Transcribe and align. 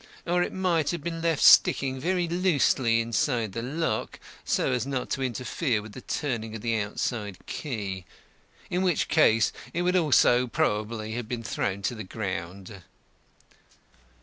Or 0.25 0.41
it 0.41 0.51
might 0.51 0.89
have 0.89 1.03
been 1.03 1.21
left 1.21 1.43
sticking 1.43 1.99
very 1.99 2.27
loosely 2.27 3.01
inside 3.01 3.51
the 3.51 3.61
lock 3.61 4.19
so 4.43 4.71
as 4.71 4.87
not 4.87 5.11
to 5.11 5.21
interfere 5.21 5.79
with 5.79 5.91
the 5.91 6.01
turning 6.01 6.55
of 6.55 6.63
the 6.63 6.75
outside 6.79 7.37
key, 7.45 8.05
in 8.71 8.81
which 8.81 9.07
case 9.09 9.53
it 9.75 9.83
would 9.83 9.95
also 9.95 10.47
probably 10.47 11.11
have 11.13 11.27
been 11.27 11.43
thrown 11.43 11.83
to 11.83 11.93
the 11.93 12.03
ground." 12.03 12.81